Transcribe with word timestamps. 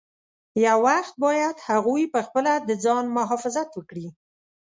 یو 0.65 0.77
وخت 0.87 1.13
باید 1.25 1.55
هغوی 1.69 2.03
پخپله 2.15 2.53
د 2.67 2.69
ځان 2.83 3.05
مخافظت 3.17 3.69
وکړي. 3.73 4.07